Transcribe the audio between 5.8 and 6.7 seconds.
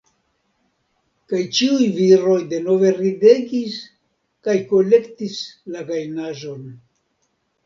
gajnaĵon.